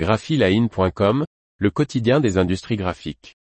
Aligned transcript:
graphiline.com, 0.00 1.26
le 1.58 1.70
quotidien 1.70 2.20
des 2.20 2.38
industries 2.38 2.76
graphiques. 2.76 3.36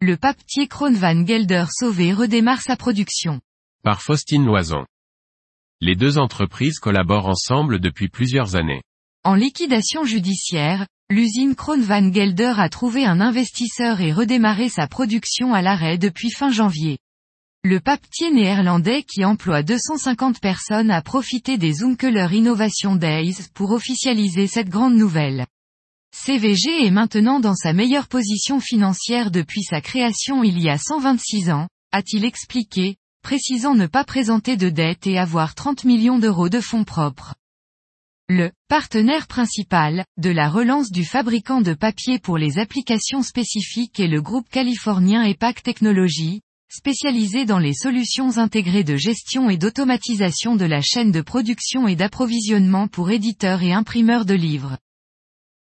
Le 0.00 0.16
papetier 0.16 0.66
Kroon 0.66 0.94
van 0.94 1.26
Gelder 1.26 1.66
sauvé 1.68 2.14
redémarre 2.14 2.62
sa 2.62 2.74
production. 2.74 3.42
Par 3.82 4.00
Faustine 4.00 4.46
Loison. 4.46 4.86
Les 5.82 5.96
deux 5.96 6.16
entreprises 6.16 6.78
collaborent 6.78 7.28
ensemble 7.28 7.80
depuis 7.80 8.08
plusieurs 8.08 8.56
années. 8.56 8.80
En 9.24 9.34
liquidation 9.34 10.04
judiciaire, 10.04 10.86
l'usine 11.10 11.54
Kroon 11.54 11.80
van 11.80 12.12
Gelder 12.12 12.54
a 12.56 12.68
trouvé 12.68 13.04
un 13.04 13.20
investisseur 13.20 14.00
et 14.00 14.12
redémarré 14.12 14.68
sa 14.68 14.86
production 14.86 15.54
à 15.54 15.62
l'arrêt 15.62 15.98
depuis 15.98 16.30
fin 16.30 16.50
janvier. 16.50 16.98
Le 17.62 17.78
papetier 17.78 18.30
néerlandais 18.30 19.02
qui 19.02 19.24
emploie 19.24 19.62
250 19.62 20.40
personnes 20.40 20.90
a 20.90 21.02
profité 21.02 21.56
des 21.56 21.82
Unkeler 21.82 22.28
Innovation 22.32 22.96
Days 22.96 23.36
pour 23.54 23.70
officialiser 23.70 24.46
cette 24.46 24.68
grande 24.68 24.96
nouvelle. 24.96 25.46
CVG 26.14 26.86
est 26.86 26.90
maintenant 26.90 27.40
dans 27.40 27.54
sa 27.54 27.72
meilleure 27.72 28.08
position 28.08 28.60
financière 28.60 29.30
depuis 29.30 29.62
sa 29.62 29.80
création 29.80 30.42
il 30.42 30.60
y 30.60 30.68
a 30.68 30.78
126 30.78 31.50
ans, 31.50 31.68
a-t-il 31.92 32.24
expliqué, 32.24 32.96
précisant 33.22 33.74
ne 33.74 33.86
pas 33.86 34.04
présenter 34.04 34.56
de 34.56 34.68
dette 34.68 35.06
et 35.06 35.18
avoir 35.18 35.54
30 35.54 35.84
millions 35.84 36.18
d'euros 36.18 36.48
de 36.48 36.60
fonds 36.60 36.84
propres. 36.84 37.34
Le 38.30 38.52
partenaire 38.68 39.26
principal 39.26 40.06
de 40.16 40.30
la 40.30 40.48
relance 40.48 40.90
du 40.90 41.04
fabricant 41.04 41.60
de 41.60 41.74
papier 41.74 42.18
pour 42.18 42.38
les 42.38 42.58
applications 42.58 43.22
spécifiques 43.22 44.00
est 44.00 44.08
le 44.08 44.22
groupe 44.22 44.48
californien 44.48 45.24
EPAC 45.24 45.62
Technologies, 45.62 46.40
spécialisé 46.70 47.44
dans 47.44 47.58
les 47.58 47.74
solutions 47.74 48.38
intégrées 48.38 48.82
de 48.82 48.96
gestion 48.96 49.50
et 49.50 49.58
d'automatisation 49.58 50.56
de 50.56 50.64
la 50.64 50.80
chaîne 50.80 51.12
de 51.12 51.20
production 51.20 51.86
et 51.86 51.96
d'approvisionnement 51.96 52.88
pour 52.88 53.10
éditeurs 53.10 53.62
et 53.62 53.74
imprimeurs 53.74 54.24
de 54.24 54.32
livres. 54.32 54.78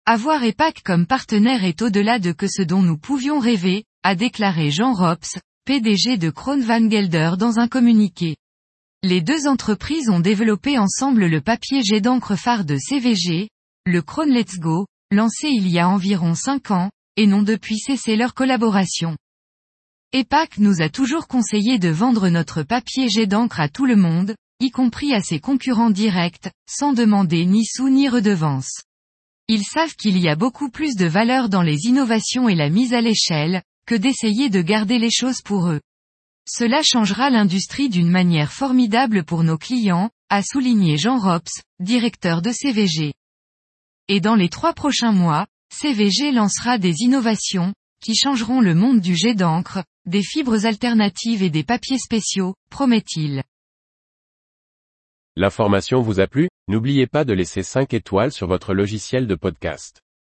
Avoir 0.08 0.44
EPAC 0.44 0.82
comme 0.82 1.06
partenaire 1.06 1.64
est 1.64 1.84
au-delà 1.84 2.18
de 2.18 2.32
que 2.32 2.48
ce 2.48 2.64
dont 2.64 2.82
nous 2.82 2.98
pouvions 2.98 3.38
rêver, 3.38 3.84
a 4.02 4.16
déclaré 4.16 4.72
Jean 4.72 4.94
Rops, 4.94 5.38
PDG 5.66 6.18
de 6.18 6.32
Kroon 6.32 6.62
Van 6.62 6.90
Gelder 6.90 7.34
dans 7.38 7.60
un 7.60 7.68
communiqué. 7.68 8.36
Les 9.04 9.22
deux 9.22 9.48
entreprises 9.48 10.10
ont 10.10 10.20
développé 10.20 10.80
ensemble 10.80 11.28
le 11.28 11.40
papier 11.40 11.84
jet 11.84 12.02
d'encre 12.02 12.36
phare 12.36 12.66
de 12.66 12.78
CVG, 12.78 13.48
le 13.86 14.02
Kroon 14.02 14.26
Let's 14.26 14.58
Go, 14.58 14.88
lancé 15.12 15.50
il 15.50 15.68
y 15.68 15.78
a 15.78 15.88
environ 15.88 16.34
5 16.34 16.72
ans, 16.72 16.90
et 17.16 17.28
n'ont 17.28 17.44
depuis 17.44 17.78
cessé 17.78 18.16
leur 18.16 18.34
collaboration. 18.34 19.16
EPAC 20.14 20.58
nous 20.58 20.82
a 20.82 20.90
toujours 20.90 21.28
conseillé 21.28 21.78
de 21.78 21.90
vendre 21.90 22.30
notre 22.30 22.64
papier 22.64 23.08
jet 23.08 23.28
d'encre 23.28 23.60
à 23.60 23.70
tout 23.70 23.86
le 23.86 23.96
monde, 23.96 24.36
y 24.60 24.72
compris 24.72 25.14
à 25.14 25.22
ses 25.22 25.40
concurrents 25.40 25.92
directs, 25.92 26.50
sans 26.68 26.94
demander 26.94 27.46
ni 27.46 27.66
sous 27.66 27.90
ni 27.90 28.10
redevance. 28.10 28.82
Ils 29.48 29.64
savent 29.64 29.96
qu'il 29.96 30.18
y 30.18 30.28
a 30.28 30.36
beaucoup 30.36 30.72
plus 30.72 30.96
de 30.96 31.06
valeur 31.06 31.50
dans 31.50 31.62
les 31.62 31.86
innovations 31.86 32.50
et 32.50 32.56
la 32.56 32.70
mise 32.70 32.96
à 32.96 33.02
l'échelle, 33.02 33.62
que 33.86 33.96
d'essayer 33.96 34.50
de 34.50 34.62
garder 34.62 34.98
les 34.98 35.12
choses 35.12 35.42
pour 35.44 35.70
eux. 35.70 35.82
Cela 36.50 36.82
changera 36.82 37.30
l'industrie 37.30 37.90
d'une 37.90 38.10
manière 38.10 38.54
formidable 38.54 39.26
pour 39.26 39.44
nos 39.44 39.58
clients, 39.58 40.10
a 40.30 40.42
souligné 40.42 40.98
Jean 40.98 41.20
Rops, 41.20 41.62
directeur 41.80 42.42
de 42.42 42.52
CVG. 42.54 43.14
Et 44.08 44.22
dans 44.22 44.36
les 44.36 44.48
trois 44.48 44.72
prochains 44.74 45.12
mois, 45.12 45.46
CVG 45.74 46.32
lancera 46.32 46.78
des 46.78 47.02
innovations, 47.02 47.74
qui 48.02 48.16
changeront 48.16 48.62
le 48.62 48.76
monde 48.76 49.02
du 49.02 49.18
jet 49.18 49.34
d'encre, 49.34 49.84
des 50.06 50.24
fibres 50.24 50.66
alternatives 50.66 51.44
et 51.44 51.50
des 51.50 51.64
papiers 51.64 52.00
spéciaux, 52.00 52.56
promet-il. 52.70 53.44
L'information 55.36 56.02
vous 56.02 56.22
a 56.22 56.28
plu? 56.28 56.48
N'oubliez 56.70 57.08
pas 57.08 57.26
de 57.26 57.34
laisser 57.34 57.62
5 57.62 57.94
étoiles 57.94 58.32
sur 58.32 58.48
votre 58.48 58.74
logiciel 58.74 59.28
de 59.28 59.36
podcast. 59.36 60.02